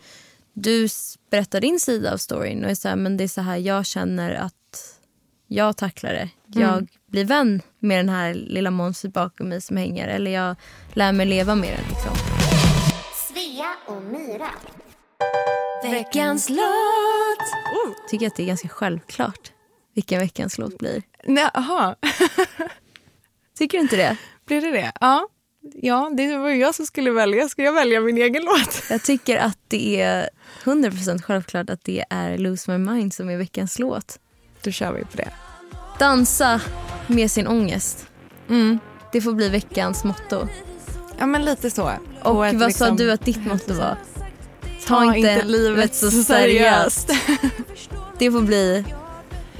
[0.54, 0.88] du
[1.30, 3.86] berättar din sida av storyn och är så här, men det är så här jag
[3.86, 5.00] känner att
[5.46, 6.28] jag tacklar det.
[6.46, 6.86] Jag Mm.
[7.06, 10.56] blir vän med den här lilla monstret bakom mig som hänger eller jag
[10.92, 11.84] lär mig leva med den.
[11.88, 12.12] Liksom.
[13.28, 14.50] Svea och Myra.
[15.82, 18.08] Veckans låt!
[18.10, 19.52] Tycker att det är ganska självklart
[19.94, 21.02] vilken veckans låt blir.
[21.24, 21.96] Nej, aha.
[23.58, 24.16] Tycker du inte det?
[24.46, 24.92] Blir det det?
[25.00, 25.28] Ja.
[25.74, 27.48] Ja, det var ju jag som skulle välja.
[27.48, 28.82] Ska jag välja min egen låt?
[28.90, 30.28] Jag tycker att det är
[30.64, 34.18] 100% självklart att det är Lose My Mind som är veckans låt.
[34.62, 35.28] Då kör vi på det.
[35.98, 36.60] Dansa
[37.06, 38.06] med sin ångest.
[38.48, 38.78] Mm.
[39.12, 40.48] Det får bli veckans motto.
[41.18, 41.90] Ja, men lite så.
[42.22, 43.96] Och Och ett vad sa liksom- du att ditt motto var?
[44.86, 47.10] Ta inte livet så seriöst.
[48.18, 48.84] Det får bli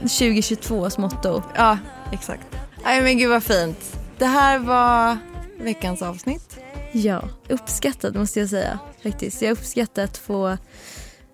[0.03, 1.43] 2022s motto.
[1.57, 1.79] Ja,
[2.13, 2.43] exakt.
[2.85, 3.97] Nej, men gud vad fint.
[4.19, 5.19] Det här var
[5.59, 6.59] veckans avsnitt.
[6.93, 8.79] Ja, uppskattat måste jag säga.
[9.03, 9.43] faktiskt.
[9.43, 10.59] Jag uppskattar att få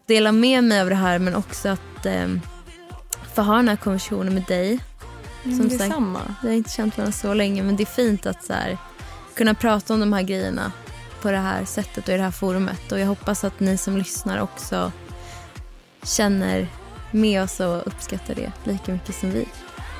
[0.06, 2.28] dela med mig av det här men också att eh,
[3.34, 4.80] få ha den här konversationen med dig.
[5.44, 6.20] Mm, detsamma.
[6.42, 8.78] vi har inte känt varandra så länge men det är fint att så här,
[9.34, 10.72] kunna prata om de här grejerna
[11.22, 12.92] på det här sättet och i det här forumet.
[12.92, 14.92] Och jag hoppas att ni som lyssnar också
[16.02, 16.68] känner
[17.10, 19.48] med oss och uppskattar det lika mycket som vi.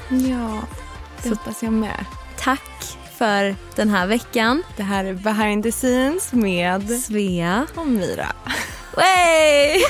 [0.09, 0.62] Ja,
[1.23, 2.05] det Så- hoppas jag med.
[2.39, 4.62] Tack för den här veckan.
[4.77, 7.66] Det här är behind the scenes med Svea.
[7.75, 8.33] och Mira.
[8.97, 9.81] Way!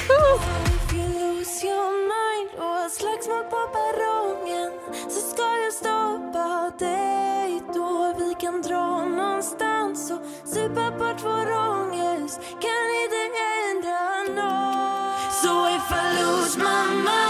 [2.98, 4.72] Slagsmål på perrongen
[5.08, 12.40] så ska jag stoppa dig då vi kan dra någonstans och supa bort vår ångest
[12.64, 13.22] kan inte
[13.70, 17.29] ändra nåt Så if I lose my mind